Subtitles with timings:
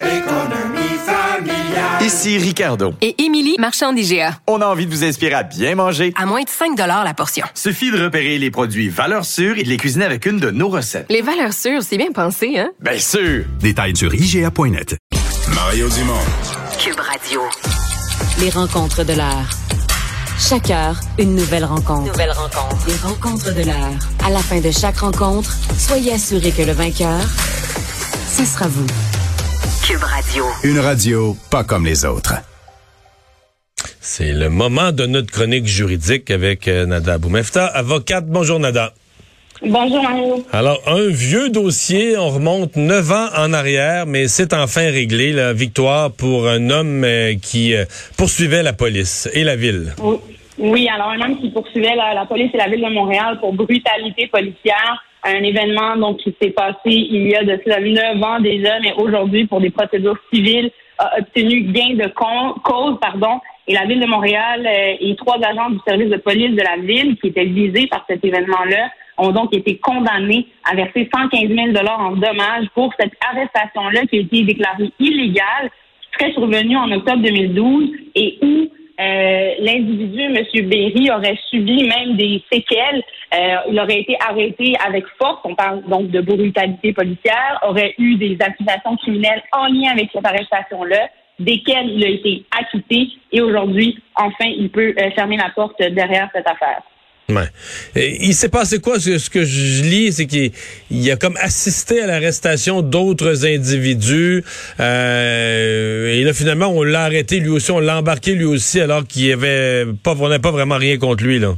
[0.00, 2.02] Économie familiale.
[2.02, 2.94] Ici Ricardo.
[3.00, 4.38] Et Émilie, marchand d'IGA.
[4.48, 6.12] On a envie de vous inspirer à bien manger.
[6.16, 7.46] À moins de 5 la portion.
[7.54, 10.68] Suffit de repérer les produits valeurs sûres et de les cuisiner avec une de nos
[10.68, 11.06] recettes.
[11.10, 12.70] Les valeurs sûres, c'est bien pensé, hein?
[12.80, 13.44] Bien sûr!
[13.60, 14.96] Détails sur IGA.net.
[15.54, 16.14] Mario Dumont.
[16.78, 17.42] Cube Radio.
[18.40, 19.48] Les rencontres de l'heure.
[20.38, 22.08] Chaque heure, une nouvelle rencontre.
[22.08, 22.84] Nouvelle rencontre.
[22.88, 23.94] Les rencontres de l'heure.
[24.24, 27.20] À la fin de chaque rencontre, soyez assurés que le vainqueur,
[28.36, 28.86] ce sera vous.
[29.86, 30.44] Cube Radio.
[30.62, 32.34] Une radio pas comme les autres.
[34.00, 38.26] C'est le moment de notre chronique juridique avec euh, Nada Boumefta, avocate.
[38.26, 38.94] Bonjour Nada.
[39.62, 40.46] Bonjour Mario.
[40.52, 45.32] Alors, un vieux dossier, on remonte neuf ans en arrière, mais c'est enfin réglé.
[45.32, 47.84] La victoire pour un homme euh, qui euh,
[48.16, 49.94] poursuivait la police et la ville.
[50.02, 50.16] Oui.
[50.56, 53.52] Oui, alors un homme qui poursuivait la, la police et la ville de Montréal pour
[53.52, 58.40] brutalité policière, un événement donc qui s'est passé il y a de cela neuf ans
[58.40, 63.84] déjà, mais aujourd'hui pour des procédures civiles a obtenu gain de cause, pardon, et la
[63.86, 67.28] ville de Montréal euh, et trois agents du service de police de la ville qui
[67.28, 72.12] étaient visés par cet événement-là ont donc été condamnés à verser 115 000 dollars en
[72.12, 75.70] dommages pour cette arrestation-là qui a été déclarée illégale,
[76.02, 78.68] qui serait survenue en octobre 2012 et où
[79.00, 80.68] euh, l'individu, M.
[80.68, 83.02] Berry, aurait subi même des séquelles.
[83.34, 88.14] Euh, il aurait été arrêté avec force, on parle donc de brutalité policière, aurait eu
[88.16, 91.08] des accusations criminelles en lien avec cette arrestation-là,
[91.40, 96.28] desquelles il a été acquitté et aujourd'hui, enfin, il peut euh, fermer la porte derrière
[96.32, 96.82] cette affaire.
[97.30, 97.48] Ouais.
[97.96, 99.00] Il s'est passé quoi?
[99.00, 100.50] Ce que je lis, c'est qu'il
[100.90, 104.44] il a comme assisté à l'arrestation d'autres individus.
[104.78, 109.06] Euh, et là, finalement, on l'a arrêté lui aussi, on l'a embarqué lui aussi, alors
[109.06, 111.54] qu'il avait pas, pas vraiment rien contre lui, là.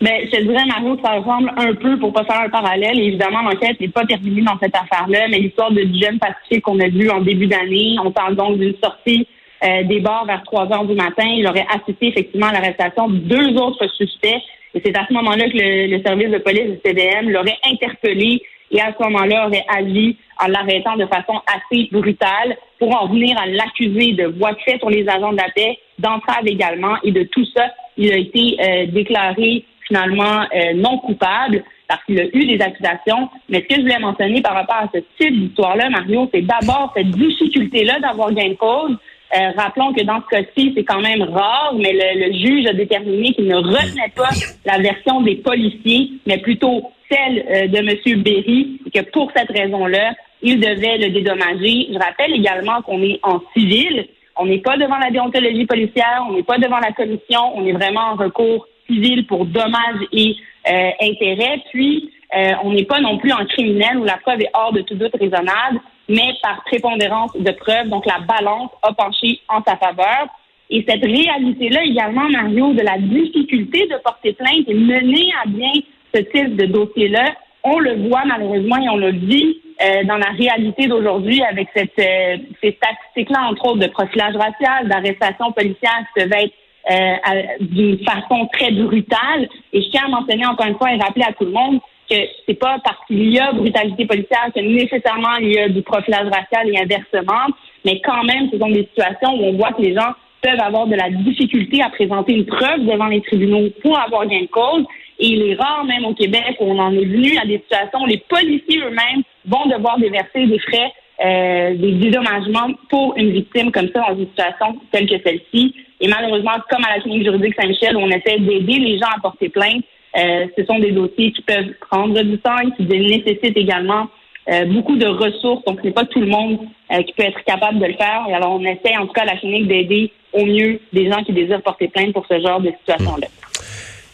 [0.00, 3.42] Mais je te dirais, Mario, ça ressemble un peu, pour pas faire un parallèle, évidemment,
[3.42, 6.88] l'enquête n'est pas terminée dans cette affaire-là, mais l'histoire de du jeune pacifique qu'on a
[6.88, 9.26] vu en début d'année, on parle donc d'une sortie
[9.64, 11.24] euh, des bars vers 3 heures du matin.
[11.26, 14.40] Il aurait assisté effectivement à l'arrestation de deux autres suspects,
[14.74, 18.42] et c'est à ce moment-là que le, le service de police du CDM l'aurait interpellé
[18.70, 23.36] et à ce moment-là aurait agi en l'arrêtant de façon assez brutale pour en venir
[23.40, 27.12] à l'accuser de voie de fait sur les agents de la paix, d'entrave également, et
[27.12, 32.24] de tout ça, il a été euh, déclaré finalement euh, non coupable parce qu'il a
[32.24, 33.30] eu des accusations.
[33.48, 36.92] Mais ce que je voulais mentionner par rapport à ce type d'histoire-là, Mario, c'est d'abord
[36.94, 38.96] cette difficulté-là d'avoir gain de cause.
[39.36, 43.34] Euh, rappelons que dans ce cas-ci, c'est quand même rare, mais le, juge a déterminé
[43.34, 44.30] qu'il ne retenait pas
[44.64, 48.22] la version des policiers, mais plutôt celle euh, de M.
[48.22, 51.88] Berry, et que pour cette raison-là, il devait le dédommager.
[51.92, 54.06] Je rappelle également qu'on est en civil,
[54.36, 57.72] on n'est pas devant la déontologie policière, on n'est pas devant la commission, on est
[57.72, 60.36] vraiment en recours civil pour dommages et
[60.70, 61.62] euh, intérêts.
[61.70, 64.82] Puis, euh, on n'est pas non plus en criminel où la preuve est hors de
[64.82, 67.88] tout doute raisonnable, mais par prépondérance de preuves.
[67.88, 70.28] Donc, la balance a penché en sa faveur.
[70.70, 75.72] Et cette réalité-là également, Mario, de la difficulté de porter plainte et mener à bien
[76.14, 77.34] ce type de dossier-là,
[77.64, 81.98] on le voit malheureusement et on le vit euh, dans la réalité d'aujourd'hui avec cette,
[81.98, 86.54] euh, ces statistiques-là, entre autres, de profilage racial, d'arrestation policière qui peuvent être
[86.90, 89.48] euh, d'une façon très brutale.
[89.72, 92.16] Et je tiens à mentionner encore une fois et rappeler à tout le monde que
[92.46, 96.28] c'est pas parce qu'il y a brutalité policière que nécessairement il y a du profilage
[96.28, 97.46] racial et inversement,
[97.84, 100.86] mais quand même, ce sont des situations où on voit que les gens peuvent avoir
[100.86, 104.84] de la difficulté à présenter une preuve devant les tribunaux pour avoir gain de cause.
[105.18, 108.00] Et il est rare, même au Québec, où on en est venu à des situations
[108.02, 110.92] où les policiers eux-mêmes vont devoir déverser des frais,
[111.24, 115.74] euh, des dédommagements pour une victime comme ça dans une situation telle que celle-ci.
[116.00, 119.48] Et malheureusement, comme à la clinique juridique Saint-Michel, on essaie d'aider les gens à porter
[119.48, 119.82] plainte,
[120.18, 124.08] euh, ce sont des dossiers qui peuvent prendre du temps et qui nécessitent également
[124.50, 125.64] euh, beaucoup de ressources.
[125.64, 126.58] Donc, ce n'est pas tout le monde
[126.90, 128.24] euh, qui peut être capable de le faire.
[128.28, 131.22] Et alors, on essaie, en tout cas, à la clinique, d'aider au mieux des gens
[131.22, 133.28] qui désirent porter plainte pour ce genre de situation-là.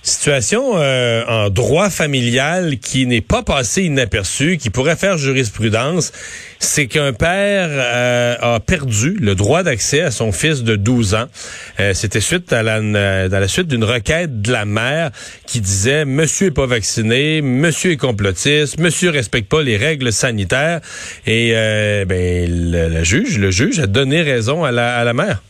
[0.07, 6.13] Situation euh, en droit familial qui n'est pas passé inaperçu, qui pourrait faire jurisprudence,
[6.59, 11.25] c'est qu'un père euh, a perdu le droit d'accès à son fils de 12 ans.
[11.81, 15.11] Euh, c'était suite à la, dans la suite d'une requête de la mère
[15.47, 20.83] qui disait Monsieur est pas vacciné, Monsieur est complotiste, Monsieur respecte pas les règles sanitaires.
[21.27, 21.53] Et
[22.07, 25.41] ben le, juge, le juge a donné raison à la, à la mère.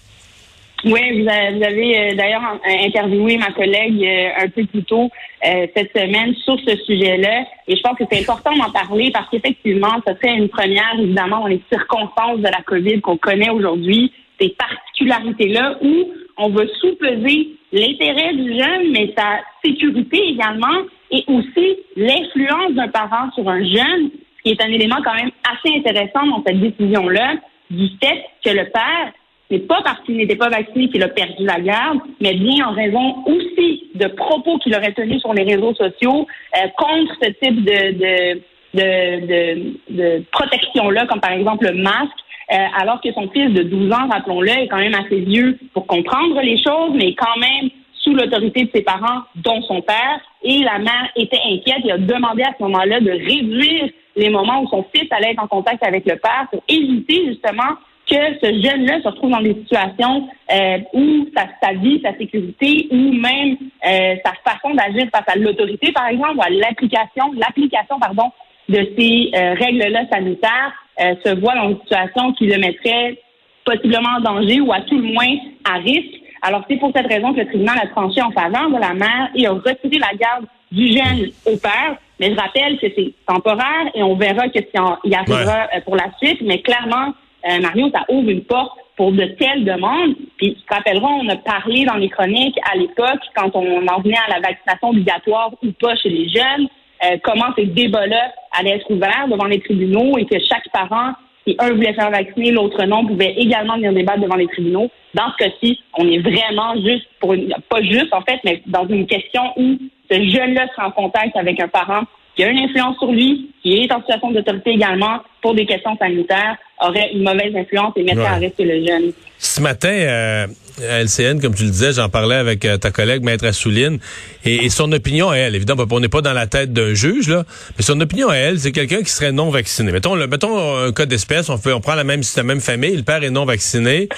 [0.84, 5.08] Oui, vous avez, euh, d'ailleurs interviewé ma collègue euh, un peu plus tôt
[5.46, 7.46] euh, cette semaine sur ce sujet-là.
[7.66, 11.40] Et je pense que c'est important d'en parler parce qu'effectivement, ce serait une première, évidemment,
[11.40, 17.48] dans les circonstances de la COVID qu'on connaît aujourd'hui, ces particularités-là où on va sous-peser
[17.72, 24.10] l'intérêt du jeune, mais sa sécurité également, et aussi l'influence d'un parent sur un jeune,
[24.44, 27.36] qui est un élément quand même assez intéressant dans cette décision-là,
[27.70, 29.12] du fait que le père
[29.50, 32.72] n'est pas parce qu'il n'était pas vacciné qu'il a perdu la garde, mais bien en
[32.72, 36.26] raison aussi de propos qu'il aurait tenus sur les réseaux sociaux
[36.56, 38.40] euh, contre ce type de, de,
[38.74, 42.10] de, de, protection-là, comme par exemple le masque,
[42.52, 45.86] euh, alors que son fils de 12 ans, rappelons-le, est quand même assez vieux pour
[45.86, 47.70] comprendre les choses, mais quand même
[48.04, 50.20] sous l'autorité de ses parents, dont son père.
[50.42, 54.62] Et la mère était inquiète et a demandé à ce moment-là de réduire les moments
[54.62, 58.52] où son fils allait être en contact avec le père pour éviter justement que ce
[58.62, 63.56] jeune-là se retrouve dans des situations euh, où sa, vie, sa sécurité ou même
[63.86, 68.30] euh, sa façon d'agir face à l'autorité, par exemple, ou à l'application, l'application, pardon,
[68.68, 73.18] de ces euh, règles-là sanitaires, se voit dans une situation qui le mettrait
[73.64, 76.20] possiblement en danger ou à tout le moins à risque.
[76.40, 79.28] Alors, c'est pour cette raison que le tribunal a tranché en faveur de la mère
[79.34, 81.96] et a retiré la garde du jeune au père.
[82.20, 86.10] Mais je rappelle que c'est temporaire et on verra ce qu'il y arrivera pour la
[86.22, 86.42] suite.
[86.42, 87.12] Mais clairement,
[87.48, 90.14] euh, Mario, ça ouvre une porte pour de telles demandes.
[90.36, 94.34] Puis, rappellerons, on a parlé dans les chroniques à l'époque, quand on en venait à
[94.34, 96.68] la vaccination obligatoire ou pas chez les jeunes,
[97.04, 101.12] euh, comment ces débats-là allaient être ouverts devant les tribunaux et que chaque parent,
[101.46, 104.90] si un voulait faire vacciner, l'autre non, pouvait également venir débattre devant les tribunaux.
[105.12, 108.86] Dans ce cas-ci, on est vraiment juste pour une, pas juste en fait, mais dans
[108.86, 109.76] une question où
[110.10, 112.02] ce jeune-là sera en contact avec un parent
[112.36, 115.96] qui a une influence sur lui, qui est en situation d'autorité également pour des questions
[115.96, 119.12] sanitaires, aurait une mauvaise influence et mettrait à risque le jeune.
[119.38, 120.46] Ce matin, euh,
[120.88, 123.98] à LCN, comme tu le disais, j'en parlais avec euh, ta collègue Maître Assouline,
[124.44, 127.44] et, son opinion à elle, évidemment, on n'est pas dans la tête d'un juge, là,
[127.76, 129.92] mais son opinion à elle, c'est quelqu'un qui serait non vacciné.
[129.92, 132.96] Mettons, le, mettons un cas d'espèce, on, fait, on prend la même, la même famille,
[132.96, 134.08] le père est non vacciné,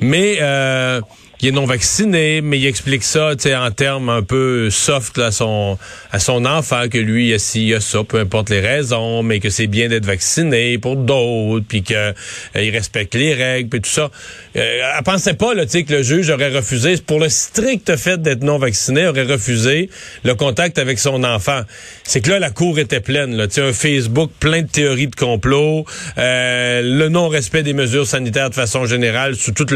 [0.00, 0.38] mais...
[0.40, 1.00] Euh,
[1.44, 5.76] il est non vacciné, mais il explique ça, en termes un peu soft à son
[6.10, 8.60] à son enfant que lui, il y a ci, il a ça, peu importe les
[8.60, 12.12] raisons, mais que c'est bien d'être vacciné pour d'autres, puis que euh,
[12.54, 14.10] respecte les règles, puis tout ça.
[14.56, 18.42] Euh, elle pensait pas, là, que le juge aurait refusé, pour le strict fait d'être
[18.42, 19.90] non vacciné, aurait refusé
[20.22, 21.60] le contact avec son enfant.
[22.04, 25.84] C'est que là, la cour était pleine, là, un Facebook plein de théories de complot,
[26.16, 29.72] euh, le non-respect des mesures sanitaires de façon générale sous toutes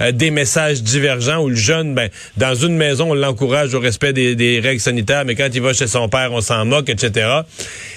[0.00, 4.12] euh, des messages divergent où le jeune, ben, dans une maison, on l'encourage au respect
[4.12, 7.40] des, règles sanitaires, mais quand il va chez son père, on s'en moque, etc.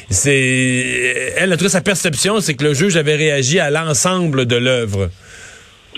[0.10, 4.56] C'est, elle, a trouvé sa perception, c'est que le juge avait réagi à l'ensemble de
[4.56, 5.10] l'œuvre.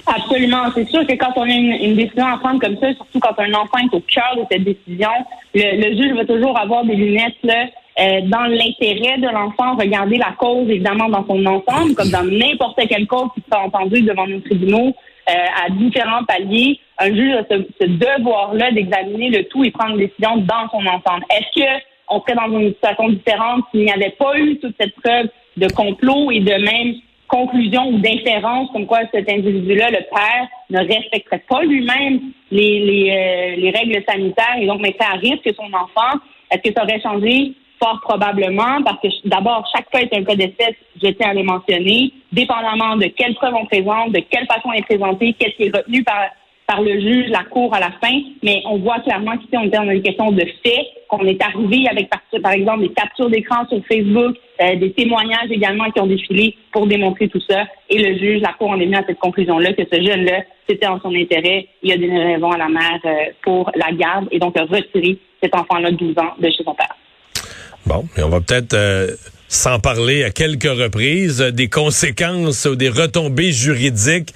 [0.06, 0.72] Absolument.
[0.76, 3.54] C'est sûr que quand on a une, décision à prendre comme ça, surtout quand un
[3.54, 5.10] enfant est au cœur de cette décision,
[5.54, 7.66] le, juge va toujours avoir des lunettes là,
[8.00, 12.80] euh, dans l'intérêt de l'enfant, regarder la cause évidemment dans son ensemble, comme dans n'importe
[12.88, 14.96] quelle cause qui sera entendue devant nos tribunaux.
[15.30, 15.34] Euh,
[15.66, 20.38] à différents paliers, un juge a ce, devoir-là d'examiner le tout et prendre une décision
[20.38, 21.26] dans son ensemble.
[21.30, 21.68] Est-ce que
[22.10, 25.28] on serait dans une situation différente s'il n'y avait pas eu toute cette preuve
[25.58, 26.96] de complot et de même
[27.28, 32.20] conclusion ou d'inférence comme quoi cet individu-là, le père, ne respecterait pas lui-même
[32.52, 36.20] les, les, euh, les règles sanitaires et donc mettrait à risque son enfant?
[36.50, 40.36] Est-ce que ça aurait changé Fort probablement, parce que d'abord, chaque cas est un cas
[40.36, 44.72] d'espèce, je tiens à le mentionner, dépendamment de quelle preuve on présente, de quelle façon
[44.72, 46.28] elle est présentée, qu'est-ce qui est retenu par,
[46.68, 48.22] par le juge, la cour à la fin.
[48.44, 51.88] Mais on voit clairement qu'ici, on est dans une question de fait, qu'on est arrivé
[51.90, 56.56] avec, par, exemple, des captures d'écran sur Facebook, euh, des témoignages également qui ont défilé
[56.72, 57.66] pour démontrer tout ça.
[57.90, 60.88] Et le juge, la cour, en est mis à cette conclusion-là que ce jeune-là, c'était
[60.88, 61.68] en son intérêt.
[61.84, 65.18] Il a donné raison à la mère euh, pour la garde et donc a retiré
[65.42, 66.96] cet enfant-là de 12 ans de chez son père.
[67.86, 69.16] Bon, on va peut-être euh,
[69.48, 74.34] s'en parler à quelques reprises euh, des conséquences ou des retombées juridiques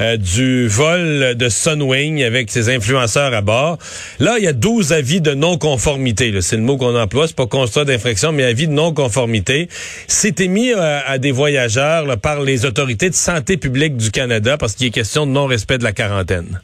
[0.00, 3.78] euh, du vol de Sunwing avec ses influenceurs à bord.
[4.18, 6.34] Là, il y a 12 avis de non-conformité.
[6.40, 9.68] C'est le mot qu'on emploie, c'est pas constat d'infraction, mais avis de non-conformité.
[10.08, 14.88] C'était mis à des voyageurs par les autorités de santé publique du Canada parce qu'il
[14.88, 16.60] est question de non-respect de la quarantaine.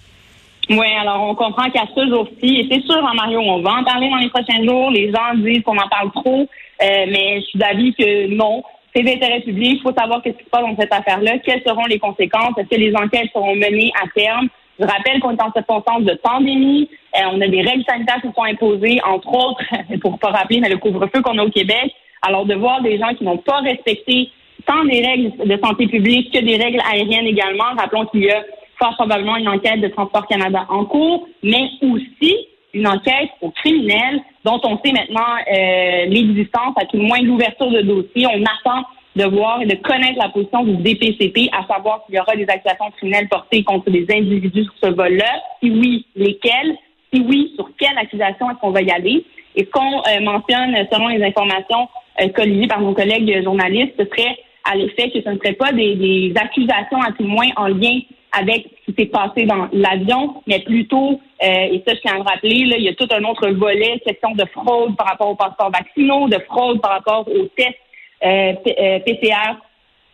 [0.71, 3.85] Oui, alors on comprend qu'à ce jour-ci, et c'est sûr, hein, Mario, on va en
[3.85, 4.91] parler dans les prochains jours.
[4.91, 8.63] Les gens disent qu'on en parle trop, euh, mais je suis d'avis que non.
[8.95, 9.81] C'est d'intérêt public.
[9.81, 11.39] Il faut savoir qu'est-ce qui se passe dans cette affaire-là.
[11.39, 12.57] Quelles seront les conséquences?
[12.57, 14.49] Est-ce que les enquêtes seront menées à terme?
[14.79, 16.89] Je rappelle qu'on est en circonstance de pandémie.
[17.17, 19.65] Euh, on a des règles sanitaires qui sont imposées, entre autres,
[20.01, 21.93] pour pas rappeler, mais le couvre-feu qu'on a au Québec.
[22.23, 24.31] Alors, de voir des gens qui n'ont pas respecté
[24.67, 27.75] tant des règles de santé publique que des règles aériennes également.
[27.77, 28.43] Rappelons qu'il y a
[28.79, 34.21] fort probablement une enquête de Transport Canada en cours, mais aussi une enquête aux criminels
[34.45, 38.27] dont on sait maintenant euh, l'existence, à tout le moins l'ouverture de dossier.
[38.27, 38.85] On attend
[39.17, 42.47] de voir et de connaître la position du DPCP, à savoir s'il y aura des
[42.49, 45.41] accusations criminelles portées contre des individus sur ce vol-là.
[45.63, 46.77] Si oui, lesquelles?
[47.13, 49.25] Si oui, sur quelle accusation est-ce qu'on va y aller?
[49.55, 51.89] Et ce qu'on euh, mentionne selon les informations
[52.21, 55.95] euh, par nos collègues journalistes, ce serait à l'effet que ce ne serait pas des,
[55.95, 58.01] des accusations à tout le moins en lien
[58.39, 62.19] avec ce qui s'est passé dans l'avion, mais plutôt, euh, et ça je tiens à
[62.19, 65.31] le rappeler, là, il y a tout un autre volet, question de fraude par rapport
[65.31, 67.79] aux passeports vaccinaux, de fraude par rapport aux tests
[68.25, 68.53] euh,
[69.01, 69.57] PCR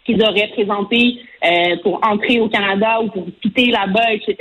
[0.05, 4.37] qu'ils auraient présentés euh, pour entrer au Canada ou pour quitter là-bas, etc.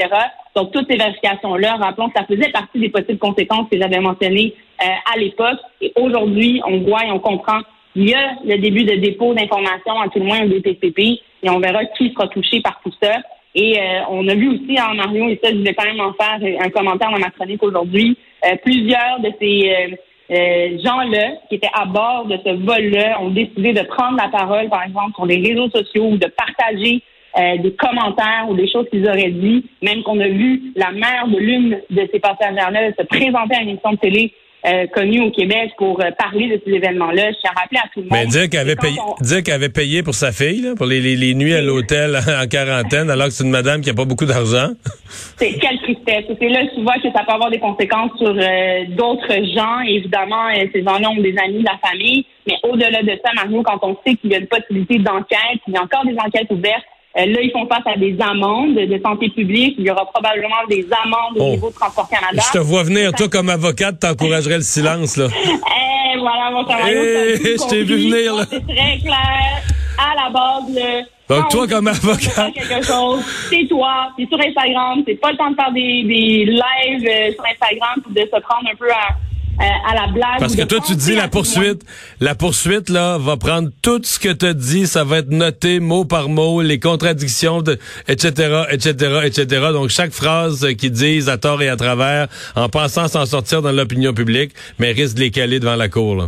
[0.56, 4.54] Donc, toutes ces vérifications-là, rappelons que ça faisait partie des possibles conséquences que j'avais mentionnées
[4.80, 5.60] à l'époque.
[5.82, 7.60] Et aujourd'hui, on voit et on comprend
[7.96, 11.50] il y a le début de dépôt d'informations, à tout le moins au DPCP, et
[11.50, 13.18] on verra qui sera touché par tout ça.
[13.56, 16.14] Et euh, on a vu aussi en Mario, et ça, je vais quand même en
[16.14, 19.96] faire un commentaire dans ma chronique aujourd'hui, euh, plusieurs de ces
[20.32, 24.70] euh, gens-là qui étaient à bord de ce vol-là ont décidé de prendre la parole,
[24.70, 27.02] par exemple, sur les réseaux sociaux ou de partager
[27.36, 31.38] des commentaires ou des choses qu'ils auraient dit, même qu'on a vu la mère de
[31.38, 34.34] l'une de ces passagères-là se présenter à une émission de télé
[34.66, 37.32] euh, connu au Québec pour euh, parler de ces événements-là.
[37.32, 38.12] Je tiens à rappeler à tout le monde.
[38.12, 41.16] Mais dire qu'elle avait, payé, dire avait payé pour sa fille, là, pour les, les,
[41.16, 44.26] les nuits à l'hôtel en quarantaine, alors que c'est une madame qui a pas beaucoup
[44.26, 44.70] d'argent.
[45.38, 46.26] C'est quelle tristesse.
[46.40, 49.80] C'est là tu vois que ça peut avoir des conséquences sur euh, d'autres gens.
[49.80, 52.26] évidemment, ces gens-là ont des amis de la famille.
[52.46, 55.74] Mais au-delà de ça, Mario, quand on sait qu'il y a une possibilité d'enquête, il
[55.74, 59.02] y a encore des enquêtes ouvertes, euh, là, ils font face à des amendes de
[59.02, 59.76] santé publique.
[59.80, 61.50] Il y aura probablement des amendes au Oh.
[61.52, 62.42] niveau de Transport Canada.
[62.46, 65.28] Je te vois venir, toi, comme avocate, t'encouragerais le silence, là.
[66.12, 68.44] Eh, voilà, mon Mario, Eh, je t'ai vu venir, là.
[68.50, 69.62] C'est très clair.
[69.98, 72.50] À la base, là, Donc, toi, comme avocat.
[72.52, 76.46] quelque chose, c'est toi, c'est sur Instagram, c'est pas le temps de faire des, des
[76.46, 79.10] lives euh, sur Instagram puis de se prendre un peu à,
[79.60, 80.40] à, à la blague.
[80.40, 81.82] Parce que toi, tu dis la poursuite.
[82.20, 85.80] La poursuite, là, va prendre tout ce que tu as dit, ça va être noté
[85.80, 89.46] mot par mot, les contradictions, de, etc., etc., etc.
[89.74, 93.62] Donc, chaque phrase euh, qu'ils disent à tort et à travers, en pensant s'en sortir
[93.62, 96.26] dans l'opinion publique, mais risque de les caler devant la cour, là.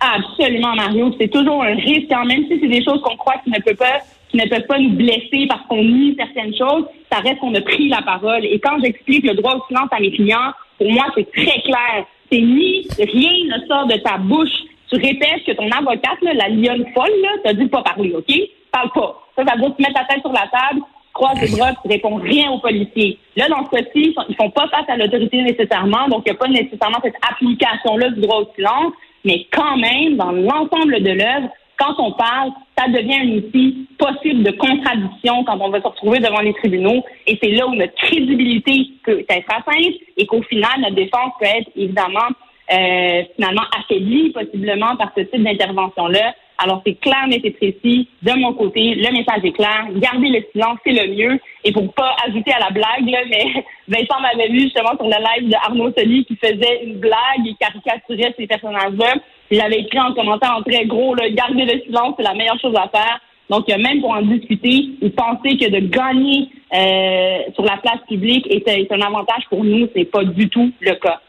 [0.00, 1.14] Absolument, Mario.
[1.20, 3.76] C'est toujours un risque, quand même si c'est des choses qu'on croit qui ne peuvent
[3.76, 4.00] pas
[4.30, 7.60] qui ne peuvent pas nous blesser parce qu'on nie certaines choses, ça reste qu'on a
[7.60, 8.44] pris la parole.
[8.44, 12.06] Et quand j'explique le droit au silence à mes clients, pour moi, c'est très clair.
[12.30, 14.48] C'est ni rien ne sort de ta bouche.
[14.88, 18.12] Tu répètes que ton avocate, là, la lionne folle, là, t'a dit de pas parler,
[18.14, 18.32] OK?
[18.72, 19.22] Parle pas.
[19.36, 21.56] Ça, ça veut dire que tu mets ta tête sur la table, tu croises les
[21.56, 23.18] bras, tu réponds rien aux policiers.
[23.36, 26.38] Là, dans ce cas-ci, ils font- pas face à l'autorité nécessairement, donc il n'y a
[26.40, 28.92] pas nécessairement cette application-là du droit au silence,
[29.24, 31.48] mais quand même, dans l'ensemble de l'œuvre,
[31.80, 36.20] quand on parle, ça devient un outil possible de contradiction quand on va se retrouver
[36.20, 37.02] devant les tribunaux.
[37.26, 41.46] Et c'est là où notre crédibilité peut être atteinte et qu'au final, notre défense peut
[41.46, 42.28] être évidemment
[42.70, 46.34] euh, finalement affaiblie possiblement par ce type d'intervention-là.
[46.62, 48.06] Alors, c'est clair, mais c'est précis.
[48.22, 49.86] De mon côté, le message est clair.
[49.94, 51.40] Garder le silence, c'est le mieux.
[51.64, 55.40] Et pour pas ajouter à la blague, là, mais Vincent m'avait vu justement sur le
[55.40, 59.14] live de Arnaud Soli qui faisait une blague et caricaturait ces personnages-là.
[59.50, 62.74] J'avais écrit en commentaire en très gros, là, garder le silence, c'est la meilleure chose
[62.76, 63.20] à faire.
[63.48, 68.46] Donc, même pour en discuter, ou penser que de gagner euh, sur la place publique
[68.48, 71.20] est, est un avantage pour nous, c'est pas du tout le cas.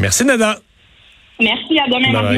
[0.00, 0.58] Merci, Nada.
[1.40, 2.34] Merci, à demain.